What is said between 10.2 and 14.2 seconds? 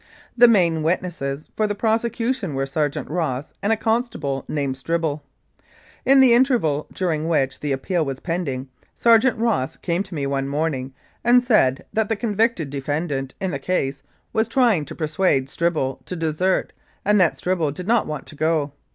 one morning and said that the convicted defendant in the case